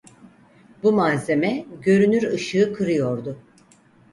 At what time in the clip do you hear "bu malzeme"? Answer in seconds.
0.83-1.65